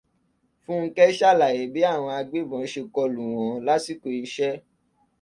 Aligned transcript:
Funkẹ́ 0.63 1.15
ṣàlàyé 1.19 1.63
bí 1.73 1.81
àwọn 1.93 2.13
agbébọn 2.19 2.63
ṣe 2.71 2.81
kọlù 2.95 3.23
wọn 3.37 3.53
làsíkò 3.65 4.09
iṣẹ́. 4.23 4.53